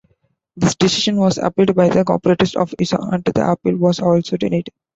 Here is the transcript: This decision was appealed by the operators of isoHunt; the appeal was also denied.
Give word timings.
This 0.55 0.73
decision 0.73 1.17
was 1.17 1.37
appealed 1.37 1.75
by 1.75 1.87
the 1.89 2.03
operators 2.11 2.55
of 2.55 2.71
isoHunt; 2.79 3.31
the 3.31 3.51
appeal 3.51 3.77
was 3.77 3.99
also 3.99 4.35
denied. 4.35 4.71